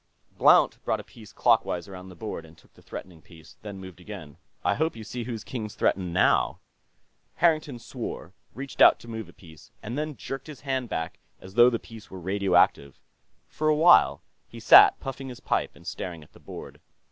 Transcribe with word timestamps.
Blount 0.35 0.83
brought 0.83 0.99
a 0.99 1.03
piece 1.03 1.31
clockwise 1.31 1.87
around 1.87 2.09
the 2.09 2.15
board 2.15 2.43
and 2.43 2.57
took 2.57 2.73
the 2.73 2.81
threatening 2.81 3.21
piece, 3.21 3.57
then 3.61 3.77
moved 3.77 3.99
again. 4.01 4.37
"I 4.65 4.73
hope 4.73 4.95
you 4.95 5.03
see 5.03 5.25
whose 5.25 5.43
king's 5.43 5.75
threatened, 5.75 6.11
now." 6.11 6.59
Harrington 7.35 7.77
swore, 7.77 8.33
reached 8.55 8.81
out 8.81 8.99
to 9.01 9.07
move 9.07 9.29
a 9.29 9.33
piece, 9.33 9.69
and 9.83 9.99
then 9.99 10.17
jerked 10.17 10.47
his 10.47 10.61
hand 10.61 10.89
back 10.89 11.19
as 11.39 11.53
though 11.53 11.69
the 11.69 11.77
piece 11.77 12.09
were 12.09 12.19
radioactive. 12.19 12.99
For 13.47 13.67
a 13.67 13.75
while, 13.75 14.23
he 14.47 14.59
sat 14.59 14.99
puffing 14.99 15.29
his 15.29 15.39
pipe 15.39 15.75
and 15.75 15.85
staring 15.85 16.23
at 16.23 16.33
the 16.33 16.39
board. 16.39 16.81